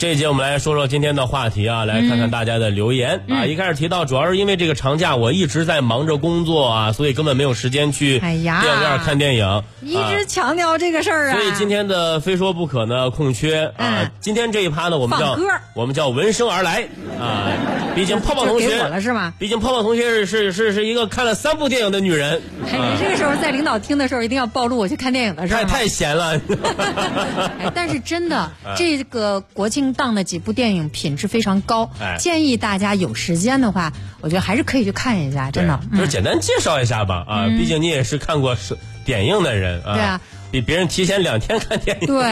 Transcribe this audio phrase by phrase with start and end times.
[0.00, 3.44] 这一节我们来说说今天的话题啊，来看看大家的留言、嗯啊。
[3.44, 9.62] 一开始提到，主要是因为这个长假我一直在忙着工作啊，所以根本没有时间去电影院看电影。
[9.82, 11.34] 一啊直强调这个事儿啊。
[11.34, 15.42] 所以今天的非说不可呢空缺啊，嗯今天这一趴呢我们叫歌
[15.74, 16.88] 我们叫闻声而来
[17.20, 17.52] 啊，
[17.94, 19.34] 毕竟泡泡同学是吗？
[19.38, 22.40] 毕竟泡泡同学是是是是一个看了三部电影的女人，
[22.72, 25.80] 哎，啊你这个时候在领导听的时候，一定要暴露我去看电影的事太儿太？
[25.80, 26.40] 太闲了。
[27.60, 32.16] 哎，但是真的，嗯这个国庆档的几部电影品质非常高，哎。
[32.18, 35.80] 建议大家有时间的话，我觉得还是可以去看一下，真的。
[35.90, 42.06] 对就是嗯，简单介绍一下吧啊，毕竟你也是看过是点映的人啊，对啊，比别人提前两天看电影。
[42.06, 42.22] 对，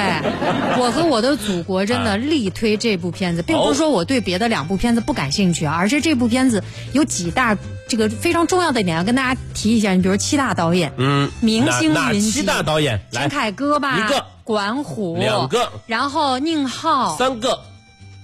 [0.78, 7.56] 我和我的祖国真的力推这部片子，并不是说我对别的两部片子不感兴趣啊，而是这部片子有几大
[7.88, 9.92] 这个非常重要的一点要跟大家提一下。
[9.94, 17.58] 你比如七大导演，嗯，明星云集七大导演陈凯歌吧，一个管虎两个，然后宁浩，三个，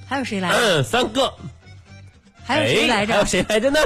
[0.07, 0.57] 还有谁来着？
[0.59, 1.33] 嗯，三个，
[2.45, 3.27] 还有谁来着哎还有？
[3.27, 3.81] 谁来着呢？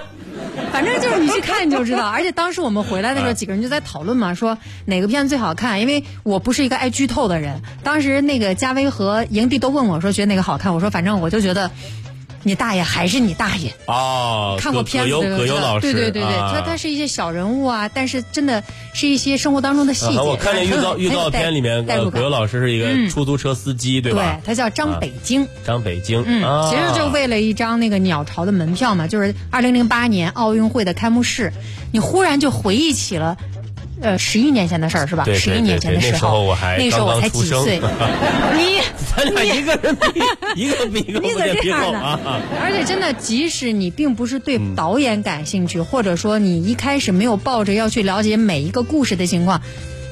[0.72, 2.08] 反正就是你去看你就知道。
[2.08, 5.80] 而且当时我们回来的时候，啊几个人就在讨论嘛，说哪个片子最好看。
[5.80, 11.70] 因为我不是一个爱剧透的人，当时那个嘉威和营地都问我说觉得哪个好看，我说反正我就觉得。
[12.48, 13.72] 你大爷还是你大爷！
[13.86, 20.18] 哦，看过片子的葛优老师，对对对对，啊它它是一些小人物啊，但是真的是一些生活当中的细节。
[20.18, 24.46] 啊我看见预告预告片里面，葛优老师是一个嗯出租车司机，对吧对？
[24.46, 25.46] 他叫张北京。
[25.66, 31.52] 张北京，嗯，啊其实就为了一张那个鸟巢的门票嘛，就是二零零八年奥运会的开幕式，
[31.92, 33.36] 你忽然就回忆起了。
[34.00, 35.24] 呃，十一年前的事儿是吧？
[35.34, 37.80] 十一年前的时候那时候我还那时候我才几岁，
[38.56, 38.80] 你
[39.16, 40.20] 咱俩一个人比
[40.54, 42.00] 一个比一个你不见皮怎么这样呢？
[42.00, 42.20] 厚啊！
[42.24, 49.60] 嗯 而且真的，即使你并不是对导演感兴趣，或者说你一开始没有抱着要去了解每一个故事的情况，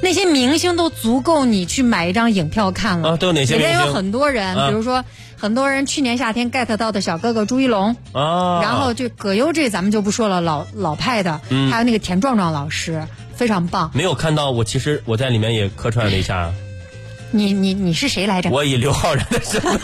[0.06, 3.08] 那些明星都足够你去买一张影票看了。
[3.08, 3.88] 啊都有哪些里面明星？
[3.88, 4.68] 有很多人，啊。
[4.68, 5.04] 比如说
[5.36, 11.72] 很多人去年夏天 get 到的小哥哥朱一龙，啊，然后就葛优这咱们就不说了，老老派的，嗯。
[11.72, 13.02] 还有那个田壮壮老师。
[13.34, 16.50] 非常棒，没有看到我，其实我在里面也客串了一下，
[17.31, 18.50] 你你你是谁来着？
[18.50, 19.81] 我以刘昊然的身份，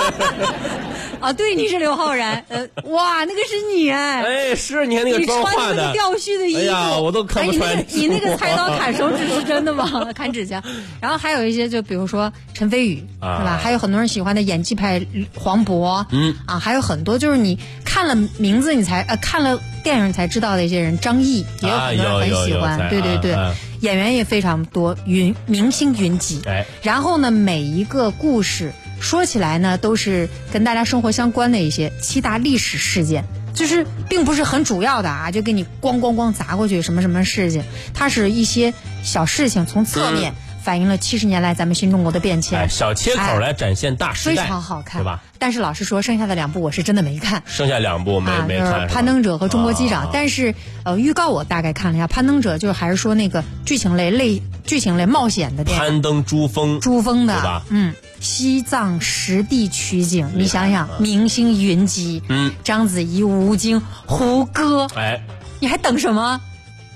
[1.21, 9.89] 啊，对，你是刘昊然，呃，哇，那个是你哎，哎，是你看那个你妆化的穿那个，吊絮的衣服，哎呀我都看不出来哎你那个你那个菜刀砍手指是真的吗？
[10.15, 10.63] 砍指甲。
[11.01, 13.59] 然后还有一些，就比如说陈飞宇，啊是吧？
[13.63, 15.05] 还有很多人喜欢的演技派
[15.35, 23.37] 黄渤，嗯啊，还有很多就是你看了名字你才呃看了电影才知道的一些人，张译也有啊很多人很喜欢，对对对。
[23.81, 26.41] 演员也非常多，云明星云集。
[26.47, 38.73] 哎，然后呢，每一个故事说起来呢，都是跟大家生活相关的一些七大历史事件，就是并不是很主要的啊，就给你咣咣咣砸过去什么什么事情，它是一些
[39.03, 42.59] 小事情，从侧面反映了七十年来咱们新中国的变迁。
[42.61, 45.21] 哎，小切口哎来展现大时非，常好看，对吧？？
[45.39, 47.43] 但是老实说，剩下的两部我是真的没看。
[47.47, 65.21] 剩下两部没啊，没看，《是攀登者》和《中国机长》啊但是呃，预告我大概看了一下，《攀登者》就是还是说那个剧情类类剧情类冒险的电影，攀登珠峰，珠峰的对吧，嗯，西藏实地取景，你想想，明星云集，嗯，章子怡、吴京、胡歌，哎，
[65.59, 66.41] 你还等什么？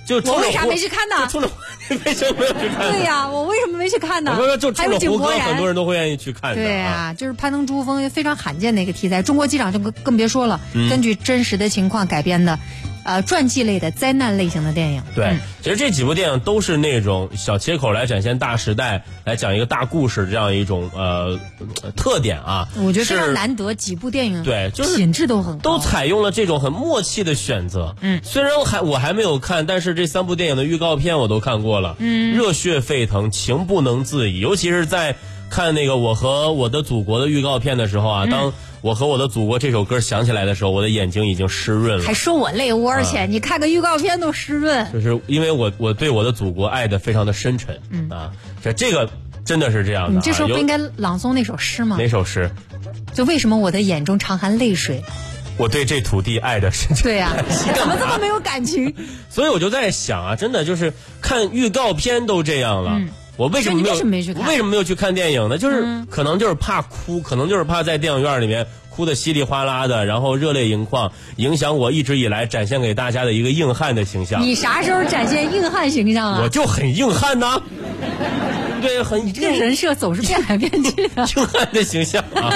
[0.07, 1.51] 就我为啥没去看呢就冲着
[2.05, 2.93] 为什么没有去看？
[2.93, 4.37] 对呀、我为什么没去看呢？
[4.39, 6.57] 我说就还有井柏然，很多人都会愿意去看的。
[6.57, 12.59] 对呀，啊，就是攀登珠峰非常罕见的一个题材，中国机长就更更别说了，嗯根据真实的情况改编的，
[13.07, 15.03] 呃，传记类的灾难类型的电影。
[15.15, 21.39] 对嗯，其实这几部电影都是那种小切口来展现大时代，来讲一个大故事这样一种呃
[21.83, 22.69] 呃特点啊。
[22.77, 27.95] 我觉得非常难得，几部电影对就是品质都很高，都采用了这种很默契的选择。
[28.01, 31.95] 嗯虽然我还我还没有看，但是这三部电影的预告片我都看过了。
[32.01, 34.41] 嗯，热血沸腾，情不能自已。
[34.41, 35.15] 尤其是在
[35.49, 38.53] 看那个《我和我的祖国》的预告片的时候嗯啊，当
[38.87, 42.15] 我和我的祖国这首歌响起来的时候，我的眼睛已经湿润了还。
[42.15, 44.87] 说我泪窝啊去，你看个预告片都湿润。
[44.93, 47.81] 就是因为我我对我的祖国爱的非常的深沉。
[47.91, 48.31] 嗯啊，
[48.63, 49.11] 这这个
[49.45, 50.15] 真的是这样的、啊。
[50.15, 51.97] 你这时候不应该朗诵那首诗吗？
[51.99, 52.49] 哪首诗？
[53.13, 55.03] 就为什么我的眼中常含泪水？
[55.57, 57.03] 我对这土地爱的深沉。
[57.03, 57.35] 对呀、
[57.75, 58.95] 怎么这么没有感情？
[59.29, 63.01] 所以我就在想啊，真的就是看预告片都这样了。
[63.37, 63.93] 我为什么没有？
[63.93, 65.59] 为什么没去看嗯我为什么没有去看电影呢？
[65.59, 68.67] 就是、可能就是怕哭，可能就是怕在电影院里面
[68.97, 74.43] 哭的稀里哗啦的，然后热泪盈眶，影响我一直以来展现给大家的一个硬汉的形象。
[74.43, 76.41] 你啥时候展现硬汉形象啊？
[76.43, 77.61] 我就很硬汉呐，
[78.81, 81.29] 对，很你这个人设总是变来变去的。
[81.37, 82.49] 硬汉的形象啊。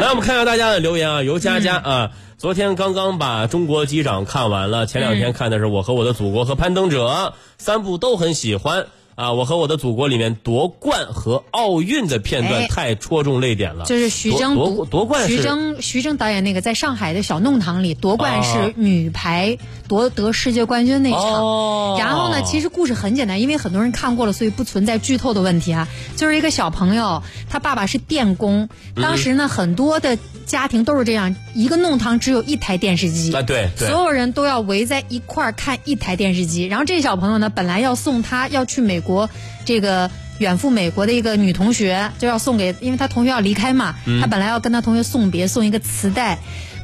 [0.00, 2.10] 来，我们看看大家的留言啊，尤佳佳啊。
[2.38, 7.08] 昨天刚刚把《中国机长》看完了，前两天看的是《我和我的祖国》和《攀登者》
[7.56, 8.86] 三部都很喜欢。
[9.22, 13.84] 啊，我和我的祖国里面夺冠和奥运的片段哎太戳中泪点了。
[13.84, 19.56] 就是徐峥夺夺冠是徐峥徐峥导演那个在上海的小弄堂里夺冠哦是女排
[19.92, 21.22] 夺得世界冠军那一场。
[21.22, 25.86] 哦然后呢，其实故事很简单，因为很多人看过了，所以不存在剧透的问题啊。
[26.16, 30.16] 就是一个小朋友，他爸爸是电工，当时呢，很多的
[30.46, 33.34] 家庭都是这样，一个弄堂只有一台电视机。
[33.34, 36.64] 啊，对对所有人都要围在一块儿看一台电视机。
[36.64, 39.28] 然后这小朋友呢，本来要送他要去美国，
[39.66, 46.38] 这个远赴美国的一个女同学，就要送给，因为他同学要离开嘛，他本来要跟他同学送别，送一个磁带。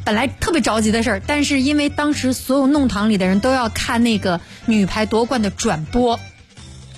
[0.08, 6.18] 本来特别着急的事儿，但是因为当时所有弄堂里的人都要看那个女排夺冠的转播，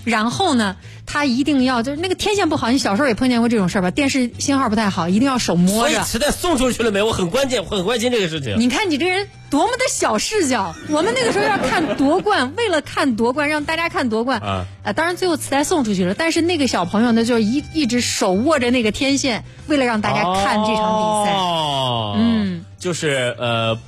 [0.04, 0.76] 然后呢，
[1.06, 3.90] 他一定要就是那个天线不好，你小时候也碰见过这种事儿吧？
[3.90, 5.94] 电视信号不太好，一定要手摸着。
[5.94, 7.02] 所以磁带送出去了没？
[7.02, 8.60] 我很关键，我很关心这个事情。
[8.60, 10.72] 你看你这个人多么的小视角！
[10.88, 23.78] 我们那个时候要看夺冠，为了看夺冠，让大家看夺冠啊呃当然最后磁带送出去了，但是那个小朋友呢，就是一一直手握着那个天线，为了让大家看这场比赛，哦，嗯，就是呃，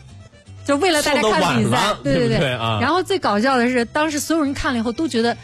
[0.65, 5.37] 就为了大家看比赛对对对啊然后最搞笑的是，当时所有人看了以后都觉得。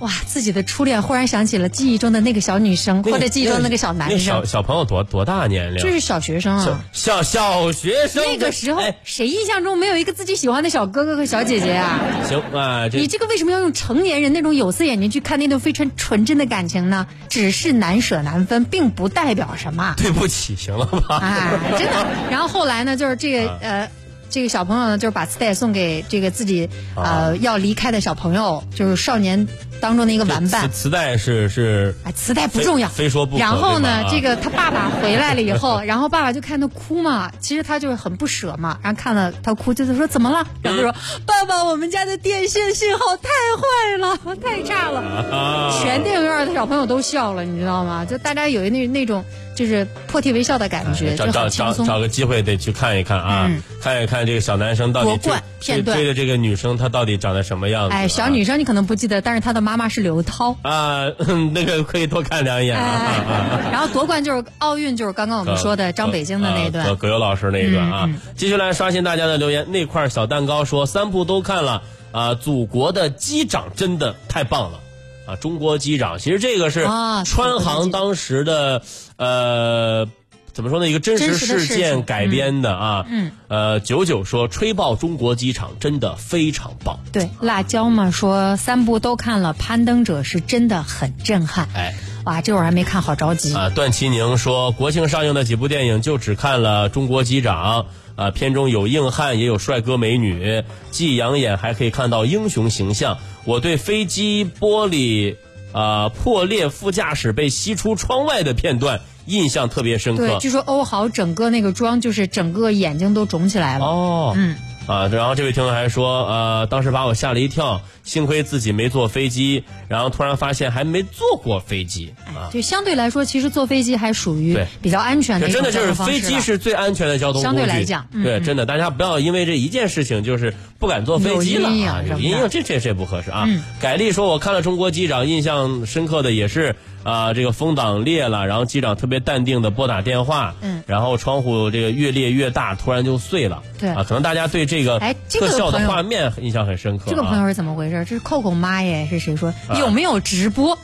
[0.00, 5.82] 哇，自己的初恋忽然想起了记忆中的那个小女生，那或者记忆中的那个小男生那小，小朋友多多大年龄？
[5.82, 6.80] 这是小学生啊。
[6.92, 12.00] 小小学生那个时候哎，谁印象中没有一个自己喜欢的小哥哥和小姐姐啊？
[12.28, 17.06] 行啊，这你这个为什么要用成年人那种有色眼镜去看那段非常纯真的感情呢？
[17.28, 19.94] 只是难舍难分，并不代表什么。
[19.96, 21.18] 对不起，行了吧？
[21.22, 22.06] 哎，真的。
[22.30, 23.90] 然后后来呢，就是这个啊呃。
[24.30, 29.46] 这个小朋友呢，就是把磁带送给这个自己啊呃要离开的小朋友，就是少年
[29.80, 30.84] 当中的一个玩伴磁。
[30.84, 40.46] 磁带是是哎，磁带不重要，非非说不然后呢，这个他爸爸回来了以后， 然后爸爸就看他哭嘛，其实他就是很不舍嘛，然后看了他哭，就是说怎么了？
[40.62, 40.94] 然后他说
[41.26, 45.00] ：“爸爸，我们家的电线信号太坏了，太差了。”
[45.32, 48.04] 啊全电影院的小朋友都笑了，你知道吗？
[48.04, 49.24] 就大家有那那种
[49.54, 51.84] 就是破涕为笑的感觉，就找找找。
[51.84, 57.94] 找个机会得去看一看啊，嗯看一看这个小男生到底追片段追的这个女生她到底长得什么样子？
[57.94, 60.56] 哎，小啊女生你可能不记得，但是她的妈妈是刘涛。
[60.62, 61.06] 啊，
[61.52, 66.94] 那个可以多看两眼啊然后夺冠就是奥运，就是刚刚我们说的张北京的那一段。
[66.96, 68.20] 葛优老师那一段啊嗯嗯。
[68.36, 71.82] 继续来刷新大家的留言，那块小蛋糕说三部都看了
[72.12, 74.80] 啊，祖国的机长真的太棒了。
[75.26, 78.82] 啊，中国机长，其实这个是啊川航当时的
[79.16, 80.06] 呃，
[80.54, 80.88] 怎么说呢？
[80.88, 83.06] 一个真实事件改编的啊。
[83.10, 83.32] 嗯。
[83.48, 87.00] 呃，九九说吹爆中国机场真的非常棒。
[87.12, 91.68] 对，辣椒嘛说三部都看了，《攀登者》是真的很震撼。
[91.74, 91.92] 哎。
[92.24, 93.54] 哇，这会儿还没看好着急。
[93.54, 97.82] 啊，段祺宁说，国庆上映的几部电影就只看了《中国机长》，
[98.16, 103.18] 啊，片中有硬汉，也有帅哥美女，既养眼还可以看到英雄形象。
[103.44, 105.36] 我对飞机玻璃
[105.72, 110.38] 啊、破裂副驾驶被吸出窗外的片段印象特别深对，刻。
[110.40, 113.84] 据说欧豪整个那个妆就是整个眼睛都肿起来了。
[113.84, 114.56] 哦，嗯。
[114.86, 122.52] 啊，然后这位听众还说，呃，当时把我吓了一跳，幸亏自己没坐飞机，然后突然发现还没坐过飞机啊。
[122.52, 127.56] 就相对来说，其实坐飞机还属于比较安全的真的就是飞机是最安全的交通工具。
[127.56, 133.62] 相对来讲嗯对，嗯真的，大家不要因为这一件事情就是不敢坐飞机了啊，有阴影，这这这不合适啊嗯。
[133.80, 143.62] 改丽说，我看了中国机长，印象深刻的也是啊、这个风挡裂了，然后机长特别淡定的拨打电话，嗯然后窗户这个越裂越大，突然就碎了。
[143.78, 147.10] 对啊，可能大家对这个哎这个特效的画面印象很深刻、啊。
[147.10, 148.04] 这个朋友是怎么回事？
[148.08, 150.78] 这是扣扣妈耶，是谁说啊有没有直播？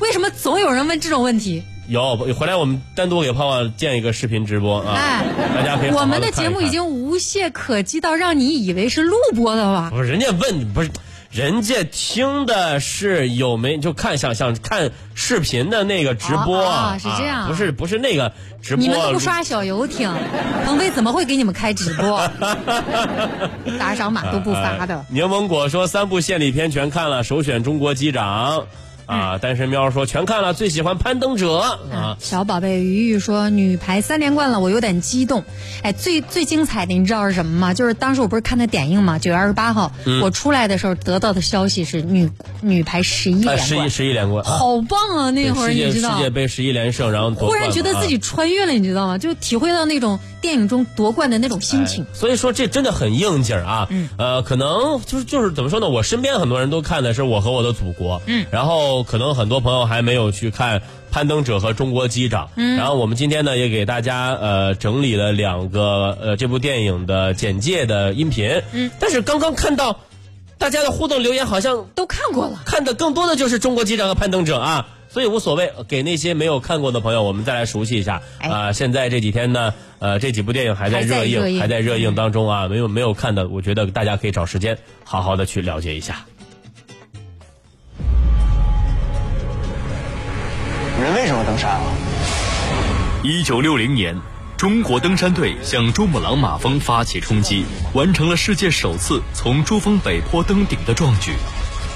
[0.00, 1.62] 为什么总有人问这种问题？
[1.88, 9.90] 有回来我们单独给泡泡建一个视频直播啊，哎大家可以好好我们的节目已经无懈可击到让你以为是录播的了。
[9.90, 10.90] 不是人家问不是，
[11.32, 18.82] 人家听的是有没就看想想看视频的那个直播哦哦是这样啊不是不是那个直播。
[18.82, 20.12] 你们都不刷小游艇，
[20.66, 22.28] 鹏飞怎么会给你们开直播？
[23.80, 25.06] 打赏码都不发的啊。
[25.08, 28.66] 柠檬果说三部献礼片全看了，首选中国机长。
[29.12, 32.16] 啊，单身喵说全看了，最喜欢攀登者啊。
[32.18, 35.44] 小宝贝鱼鱼说女排三连冠了，我有点激动。
[35.82, 37.74] 哎，最最精彩的你知道是什么吗？
[37.74, 45.30] 就是当时我不是看的点映嘛，九月二十八号、嗯我出来的时候得到的消息是女女排十一连冠，十一十一连冠，啊好棒啊！
[45.30, 49.18] 那会儿你知道世，界杯十一连胜，然后夺忽冠了啊然觉得自己穿越了，你知道吗？
[49.18, 52.04] 就体会到那种电影中夺冠的那种心情。
[52.04, 53.86] 哎所以说这真的很应景啊。
[53.90, 55.88] 嗯呃，可能就是就是怎么说呢？
[55.88, 58.18] 我身边很多人都看的是《我和我的祖国》。
[58.26, 60.80] 嗯然后可能很多朋友还没有去看
[61.10, 62.46] 《攀登者》和《中国机长》。
[62.56, 68.62] 嗯然后我们今天呢也给大家呃整理了两个呃这部电影的简介的音频。
[68.72, 68.90] 嗯。
[68.98, 70.00] 但是刚刚看到。
[70.58, 75.72] 大家的互动留言好像都看过了，看的更多的就是中国机长和攀登者啊，所以无所谓。
[75.88, 78.70] 给那些没有看过的朋友，我们再来熟悉一下啊。
[78.70, 82.68] 现在这几天呢，呃，这几部电影还在热映，还在热映当中啊。
[82.68, 86.26] 没有没有看的，我觉得大家可以找时间好好的去了解一下。
[91.52, 91.84] 登山了？
[93.22, 94.18] 一九六零年，
[94.56, 101.32] 中国登山队向珠穆朗玛峰发起冲击，完成了世界首次从珠峰北坡登顶的壮举。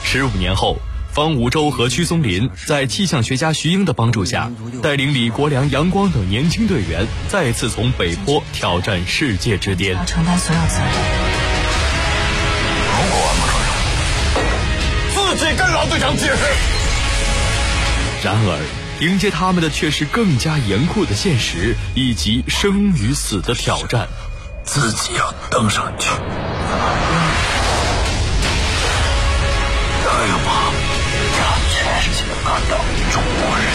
[0.04, 0.76] 十五年后，
[1.10, 4.50] 方五洲和屈松林在气象学家徐英的帮助下，
[4.82, 9.96] 带领李国良、杨光等年轻队员再次从北坡挑战世界之巅。
[10.04, 10.88] 承担所有责任。
[12.92, 13.46] 如果完不
[15.14, 16.42] 成，自己跟老队长解释。
[18.22, 18.75] 然而。
[19.00, 24.08] 迎接他们的却是更加严酷的现实，以及生与死的挑战。
[24.64, 26.08] 自己要登上去，
[30.02, 30.72] 那要么
[31.38, 32.78] 让全世界看到
[33.12, 33.66] 中国人。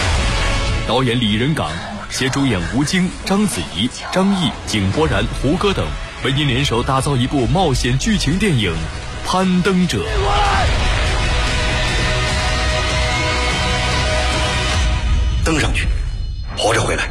[0.88, 1.70] 导演李仁港
[2.10, 5.86] 携主演吴京、章子怡、张译、井柏然、胡歌等，
[6.24, 8.74] 为您联手打造一部冒险剧情电影
[9.26, 9.98] 《攀登者》。
[15.44, 15.88] 登上去，
[16.56, 17.10] 活着回来。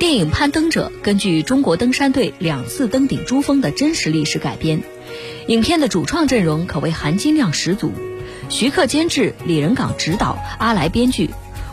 [0.00, 4.82] 电影《攀登者》根据中国登山队两次登顶珠峰的真实历史改编，
[5.46, 7.92] 影片的主创阵容可谓含金量十足。
[8.48, 11.30] 徐克监制，李仁港执导，阿来编剧。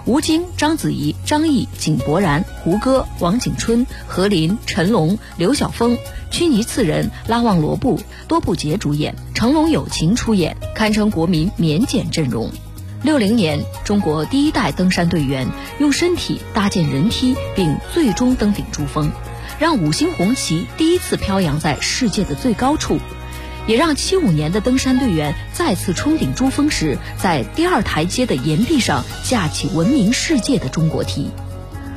[0.07, 5.97] 吴京、章子怡、张译、井柏然、胡歌、王景春、何琳、陈龙、刘晓峰、
[6.31, 12.49] 屈尼次仁、拉旺罗布多布杰主演，成龙友情出演，堪称国民免检阵容。
[13.03, 15.45] 六零年，中国第一代登山队员
[15.77, 19.11] 用身体搭建人梯，并最终登顶珠峰，
[19.59, 22.97] 让五星红旗第一次飘扬在世界的最高处。
[23.67, 31.29] 也让七五年的登山队员再次冲顶珠峰时，在第二台阶的岩壁上架起闻名世界的中国梯，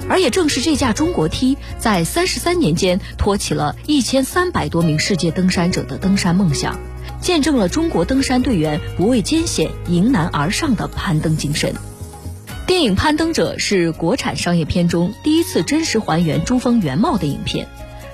[0.09, 6.77] 而也正是这架中国梯，在三十三年间托起了一千三百多名世界登山者的登山梦想，
[7.21, 11.73] 见证了中国登山队员不畏艰险、迎难而上的攀登精神。
[12.67, 17.69] 电影《攀登者》是国产商业片中第一次真实还原珠峰原貌的影片。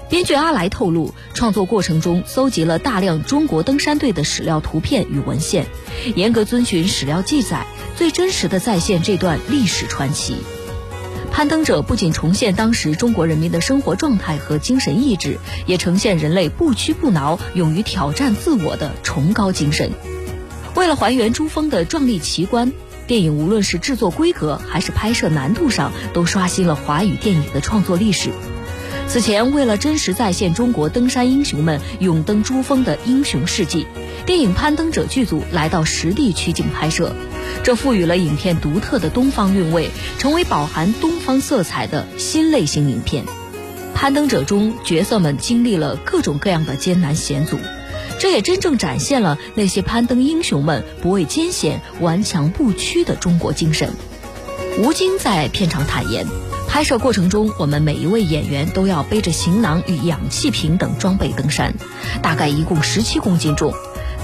[0.09, 5.67] 编剧阿来透露，创作过程中搜集了大量中国登山队的史料图片与文献，
[6.15, 10.37] 严格遵循史料记载，最真实的再现这段历史传奇。
[11.33, 19.91] 攀登者不仅重现当时中国人民的生活状态和精神意志，也呈现人类不屈不挠、勇于挑战自我的崇高精神。
[20.77, 22.73] 为了还原珠峰的壮丽奇观，
[23.09, 28.31] 电影无论是制作规格还是拍摄难度上，都刷新了华语电影的创作历史。
[29.09, 33.87] 此前，为了真实再现中国登山英雄们勇登珠峰的英雄事迹，
[34.27, 37.15] 电影《攀登者》剧组来到实地取景拍摄，
[37.63, 43.25] 这赋予了影片独特的东方韵味，成为饱含东方色彩的新类型影片。
[43.95, 47.59] 《攀登者》中角色们经历了各种各样的艰难险阻，
[48.19, 53.89] 这也真正展现了那些攀登英雄们不畏艰险、顽强不屈的中国精神。
[54.79, 56.27] 吴京在片场坦言。
[56.69, 61.75] 拍摄过程中，我们每一位演员都要背着行囊与氧气瓶等装备登山，
[62.23, 63.73] 大概一共十七公斤重，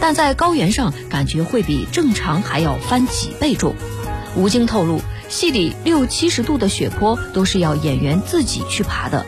[0.01, 3.75] 但在高原上感觉会比正常还要翻几倍重。
[4.37, 9.25] 吴京透露，戏里六七十度的雪坡都是要演员自己去爬的，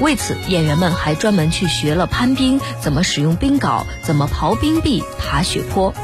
[0.00, 5.94] 为此演员们还专门去学了攀冰，怎么使用冰镐，怎么刨冰壁、爬雪坡。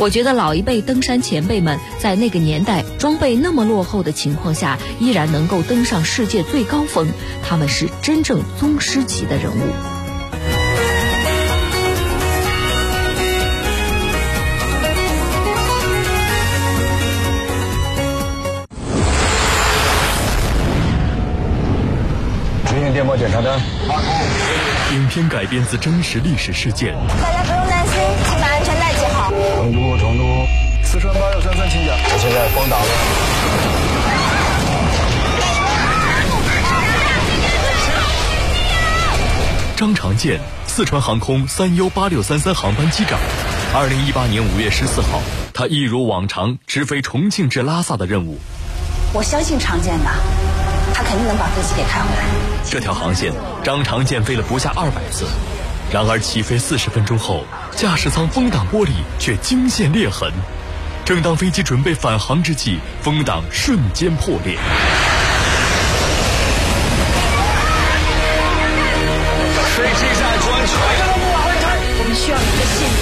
[0.00, 7.06] 我觉得老一辈登山前辈们在那个年代装备那么落后的情况下，依然能够登上世界最高峰，
[7.46, 9.60] 他们是真正宗师级的人物。
[22.64, 23.60] 执行电报检查单。
[24.94, 26.94] 影片改编自真实历史事件。
[27.20, 27.59] 大家
[29.70, 30.24] 成都，成都，
[30.82, 31.94] 四川八幺三三请讲。
[31.96, 32.84] 我现在光打了。
[39.76, 43.18] 张长健，四川航空三 U 八六三三航班机长。
[43.72, 45.20] 二零一八年五月十四号，
[45.54, 48.38] 他一如往常直飞重庆至拉萨的任务。
[49.12, 50.10] 我相信常健的，
[50.92, 52.24] 他肯定能把飞机给开回来。
[52.68, 55.26] 这条航线，张长健飞了不下二百次。
[55.92, 57.44] 然而起飞四十分钟后，
[57.74, 60.32] 驾驶舱风挡玻璃却惊现裂痕。
[61.04, 64.56] 正当飞机准备返航之际，风挡瞬间破裂。
[69.76, 70.78] 飞机在转圈，
[71.98, 73.00] 我们需要你的信任。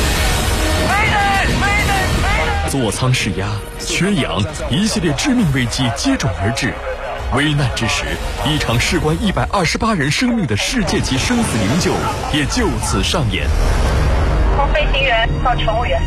[2.71, 6.73] 座舱失压、缺氧，一系列致命危机接踵而至。
[7.35, 8.07] 危难之时，
[8.47, 11.93] 一场事关一百二十八人生命的世界级生死营救
[12.33, 13.47] 也就此上演。
[14.57, 16.01] 从飞行员到乘务员，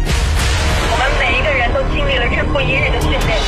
[0.91, 3.39] 我们每一个人都经历了日复一日的训练。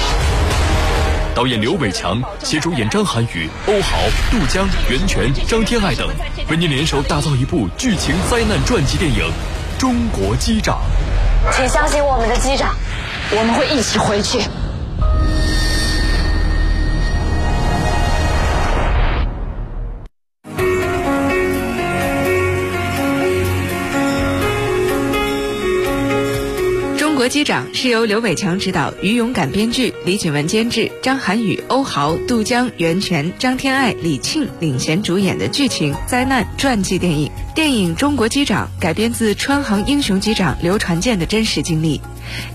[1.34, 3.98] 导演刘伟强携主演张涵予、欧豪、
[4.30, 6.08] 杜江、袁泉、张天爱等，
[6.50, 9.26] 为您联手打造一部剧情灾难传记电影
[9.80, 10.78] 《中国机长》。
[11.56, 12.76] 请相信我们的机长，
[13.32, 14.38] 我们会一起回去。
[27.24, 37.32] 《国机长》是由刘伟强执导，于勇敢编剧，李锦文监制，张涵予、欧豪、杜江、袁泉、张天爱、李沁领衔主演的剧情灾难传记电影。
[37.56, 42.02] 电影《中国机长》改编自川航英雄机长刘传健的真实经历。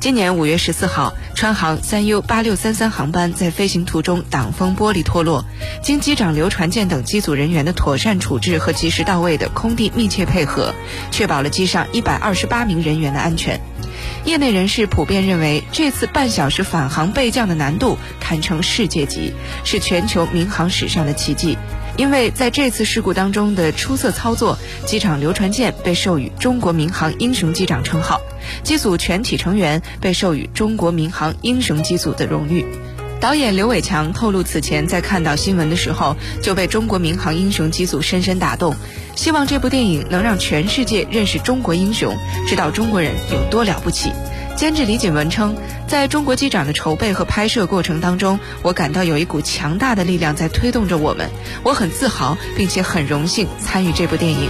[0.01, 5.47] 今年五月十四号，川航三 U 八六三三航班在飞行途中挡风玻璃脱落，
[5.83, 10.75] 经机长刘传健等机组人员的妥善处置和及时到位的空地密切配合，
[11.11, 13.59] 确保了机上一百二十八名人员的安全。
[14.25, 19.33] 业内人士普遍认为，这次半小时返航备降的难度堪称世界级，
[19.65, 21.57] 是全球民航史上的奇迹。
[21.97, 24.57] 因为在这次事故当中的出色操作，
[24.87, 28.21] 机长刘传健被授予中国民航英雄机长称号，
[28.63, 32.65] 机组全体成员被授予中国民航英雄机组的荣誉。
[33.21, 38.77] 导演刘伟强透露，此前在看到新闻的时候就被中国民航英雄机组深深打动，
[39.17, 44.13] 希望这部电影能让全世界认识中国英雄，知道中国人有多了不起。
[44.55, 45.57] 监制李锦文称，
[45.89, 51.29] 在中国机长的筹备和拍摄过程当中，我感到有一股强大的力量在推动着我们，
[51.65, 54.49] 我很自豪，并且很荣幸参与这部电影。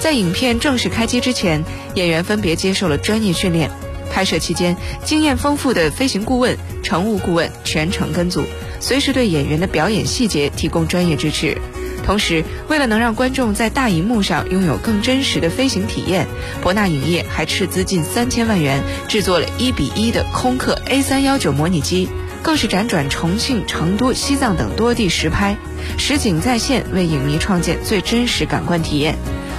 [0.00, 3.70] 在影片正式开机之前，演员分别接受了专业训练。
[4.16, 4.74] 拍摄期间，
[5.04, 8.44] 经验丰富的飞行顾问、乘务顾问全程跟组，
[8.80, 11.58] 随时对演员的表演细节提供专业支持。
[12.02, 16.26] 同时，为了能让观众在大荧幕上拥有更真实的飞行体验，
[16.62, 22.08] 博纳影业还斥资近三千万元制作了一比一的空客 A 三幺九模拟机，
[22.42, 25.58] 更是辗转重庆、成都、西藏等多地实拍，
[25.98, 29.18] 实景再现，为影迷创建最真实感官体验。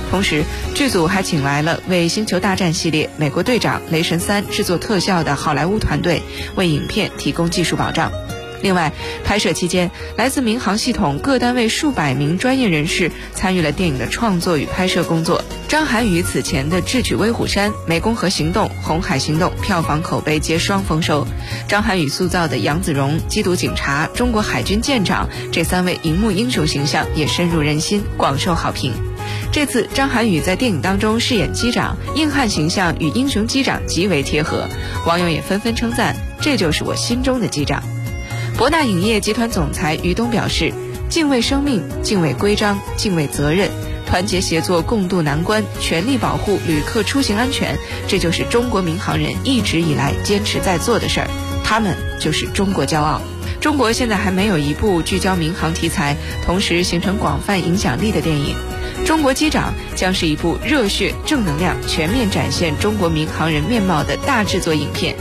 [0.09, 0.43] 同时，
[0.73, 6.21] 剧组还请来了为《星球大战》系列、《美国队长》、《雷神三》制作特效的好莱坞团队，
[6.55, 8.11] 为影片提供技术保障。
[8.63, 8.91] 另外，
[9.23, 15.43] 拍摄期间，来自民航系统各单位数百名专业人士参与了电影的创作与拍摄工作。
[15.67, 21.27] 张涵予此前的《智取威虎山》《湄公河行动》《红海行动》票房口碑皆双丰收。
[21.67, 28.91] 张涵予塑造的杨子荣、缉毒警察、中国海军舰长这三位荧幕英雄形象也深入人心，广受好评。
[29.51, 34.67] 这次张涵予在电影当中饰演机长，硬汉形象与英雄机长极为贴合，
[35.05, 37.81] 网友也纷纷称赞：“这就是我心中的机长。”
[38.57, 40.71] 博纳影业集团总裁于东表示
[41.09, 43.69] ：“敬畏生命，敬畏规章，敬畏责任，
[44.05, 51.27] 团结协作，共度难关，全力保护旅客出行安全，这就是中国民航人一直以来坚持在做的事儿。
[51.63, 53.21] 他们就是中国骄傲。”
[53.59, 58.55] 中国现在还没有一部聚焦民航题材，同时形成广泛影响力的电影。
[59.07, 65.15] 《中国机长》将是一部热血、正能量、全面展现中国民航人面貌的大制作影片。